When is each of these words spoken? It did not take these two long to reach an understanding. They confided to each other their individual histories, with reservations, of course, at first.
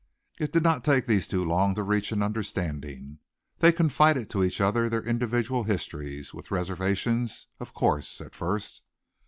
It 0.39 0.51
did 0.51 0.63
not 0.63 0.83
take 0.83 1.05
these 1.05 1.27
two 1.27 1.45
long 1.45 1.75
to 1.75 1.83
reach 1.83 2.11
an 2.11 2.23
understanding. 2.23 3.19
They 3.59 3.71
confided 3.71 4.31
to 4.31 4.43
each 4.43 4.59
other 4.59 4.89
their 4.89 5.03
individual 5.03 5.61
histories, 5.65 6.33
with 6.33 6.49
reservations, 6.49 7.45
of 7.59 7.75
course, 7.75 8.19
at 8.19 8.33
first. 8.33 8.81